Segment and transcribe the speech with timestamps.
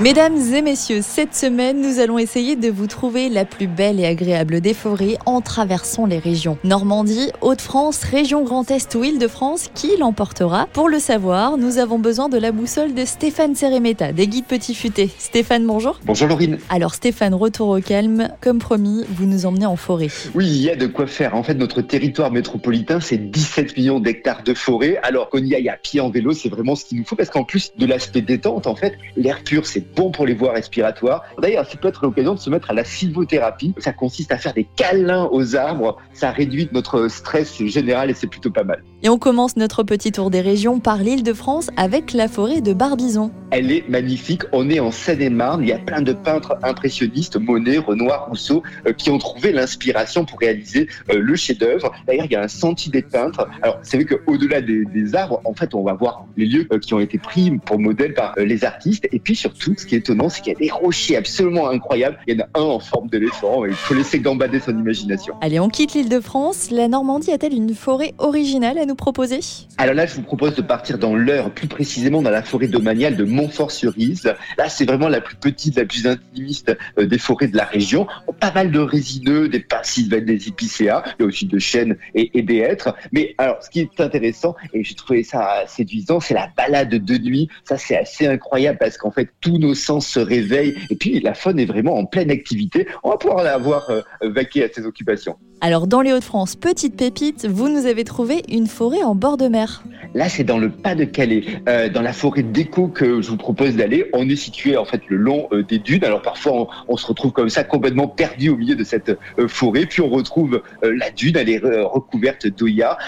[0.00, 4.06] Mesdames et messieurs, cette semaine, nous allons essayer de vous trouver la plus belle et
[4.06, 6.58] agréable des forêts en traversant les régions.
[6.64, 12.28] Normandie, Hauts-de-France, région Grand Est ou Île-de-France, qui l'emportera Pour le savoir, nous avons besoin
[12.28, 15.10] de la boussole de Stéphane Seremeta, des guides Petit Futé.
[15.16, 16.00] Stéphane, bonjour.
[16.04, 16.58] Bonjour Laurine.
[16.70, 18.30] Alors Stéphane, retour au calme.
[18.40, 20.08] Comme promis, vous nous emmenez en forêt.
[20.34, 21.36] Oui, il y a de quoi faire.
[21.36, 24.98] En fait, notre territoire métropolitain, c'est 17 millions d'hectares de forêt.
[25.04, 27.30] Alors qu'on y aille à pied en vélo, c'est vraiment ce qu'il nous faut parce
[27.30, 31.22] qu'en plus de l'aspect détente, en fait, l'air pur, c'est bon pour les voies respiratoires.
[31.40, 33.74] D'ailleurs, ça peut être l'occasion de se mettre à la sylvothérapie.
[33.78, 35.98] Ça consiste à faire des câlins aux arbres.
[36.12, 38.82] Ça réduit notre stress général et c'est plutôt pas mal.
[39.02, 42.60] Et on commence notre petit tour des régions par l'île de France avec la forêt
[42.60, 43.30] de Barbizon.
[43.56, 44.42] Elle est magnifique.
[44.50, 45.62] On est en Seine-et-Marne.
[45.62, 50.24] Il y a plein de peintres impressionnistes, Monet, Renoir, Rousseau, euh, qui ont trouvé l'inspiration
[50.24, 51.92] pour réaliser euh, le chef-d'œuvre.
[52.08, 53.46] D'ailleurs, il y a un sentier des peintres.
[53.62, 56.80] Alors, c'est vrai qu'au-delà des, des, arbres, en fait, on va voir les lieux euh,
[56.80, 59.06] qui ont été pris pour modèle par les artistes.
[59.12, 62.18] Et puis surtout, ce qui est étonnant, c'est qu'il y a des rochers absolument incroyables.
[62.26, 63.64] Il y en a un en forme d'éléphant.
[63.66, 65.36] Il faut laisser gambader son imagination.
[65.42, 66.72] Allez, on quitte l'île de France.
[66.72, 69.38] La Normandie a-t-elle une forêt originale à nous proposer?
[69.78, 73.14] Alors là, je vous propose de partir dans l'heure, plus précisément dans la forêt domaniale
[73.14, 74.34] de Montfort-sur-Ise.
[74.58, 78.06] Là, c'est vraiment la plus petite, la plus intimiste euh, des forêts de la région.
[78.40, 82.42] Pas mal de résineux, des passifs, des épicéas, il y a aussi de chênes et,
[82.42, 82.94] des hêtres.
[83.12, 87.18] Mais alors, ce qui est intéressant, et j'ai trouvé ça séduisant, c'est la balade de
[87.18, 87.48] nuit.
[87.64, 90.74] Ça, c'est assez incroyable parce qu'en fait, tous nos sens se réveillent.
[90.90, 92.86] Et puis, la faune est vraiment en pleine activité.
[93.02, 95.36] On va pouvoir avoir euh, vaqué à ses occupations.
[95.66, 99.48] Alors, dans les Hauts-de-France, petite pépite, vous nous avez trouvé une forêt en bord de
[99.48, 99.82] mer.
[100.12, 104.10] Là, c'est dans le Pas-de-Calais, euh, dans la forêt d'Écho que je vous propose d'aller.
[104.12, 106.04] On est situé en fait le long euh, des dunes.
[106.04, 109.86] Alors parfois, on, se retrouve comme ça complètement perdu au milieu de cette euh, forêt.
[109.86, 112.98] Puis on retrouve la dune, elle est recouverte d'Oya.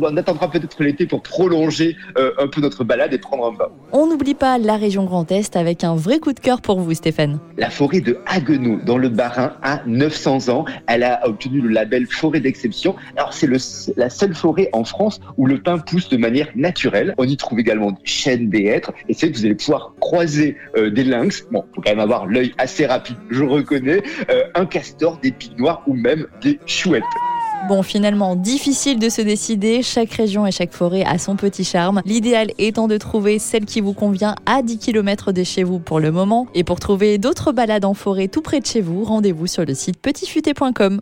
[0.00, 3.68] On attendra peut-être l'été pour prolonger euh, un peu notre balade et prendre un bain.
[3.92, 6.94] On n'oublie pas la région Grand Est avec un vrai coup de cœur pour vous,
[6.94, 7.38] Stéphane.
[7.56, 10.64] La forêt de Haguenau, dans le Bas-Rhin, a 900 ans.
[10.86, 12.94] Elle a obtenu le label forêt d'exception.
[13.16, 13.48] Alors, c'est
[13.96, 17.14] la seule forêt en France où le pin pousse de manière naturelle.
[17.18, 18.92] On y trouve également des chênes, des hêtres.
[19.08, 21.46] Et c'est que vous allez pouvoir croiser euh, des lynx.
[21.50, 24.02] Bon, faut quand même avoir l'œil assez rapide, je reconnais.
[24.30, 27.02] Euh, un castor, des pics noirs ou même des chouettes.
[27.68, 29.82] Bon, finalement, difficile de se décider.
[29.82, 32.02] Chaque région et chaque forêt a son petit charme.
[32.04, 36.00] L'idéal étant de trouver celle qui vous convient à 10 km de chez vous pour
[36.00, 36.48] le moment.
[36.54, 39.74] Et pour trouver d'autres balades en forêt tout près de chez vous, rendez-vous sur le
[39.74, 41.00] site petitfuté.com.